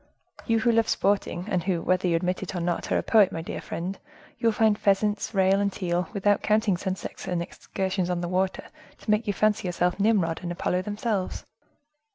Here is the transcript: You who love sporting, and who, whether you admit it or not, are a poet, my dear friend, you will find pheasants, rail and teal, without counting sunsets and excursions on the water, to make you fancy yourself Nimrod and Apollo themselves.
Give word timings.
You 0.47 0.57
who 0.61 0.71
love 0.71 0.89
sporting, 0.89 1.45
and 1.47 1.61
who, 1.63 1.79
whether 1.83 2.07
you 2.07 2.15
admit 2.15 2.41
it 2.41 2.55
or 2.55 2.59
not, 2.59 2.91
are 2.91 2.97
a 2.97 3.03
poet, 3.03 3.31
my 3.31 3.43
dear 3.43 3.61
friend, 3.61 3.99
you 4.39 4.47
will 4.47 4.51
find 4.51 4.75
pheasants, 4.75 5.31
rail 5.35 5.59
and 5.59 5.71
teal, 5.71 6.09
without 6.11 6.41
counting 6.41 6.75
sunsets 6.75 7.27
and 7.27 7.39
excursions 7.39 8.09
on 8.09 8.19
the 8.21 8.27
water, 8.27 8.63
to 8.97 9.11
make 9.11 9.27
you 9.27 9.33
fancy 9.33 9.67
yourself 9.67 9.99
Nimrod 9.99 10.39
and 10.41 10.51
Apollo 10.51 10.81
themselves. 10.81 11.45